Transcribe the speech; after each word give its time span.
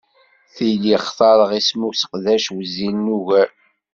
Tili 0.53 0.95
xtareɣ 1.05 1.51
isem 1.59 1.81
useqdac 1.89 2.45
wezzilen 2.53 3.07
ugar. 3.17 3.49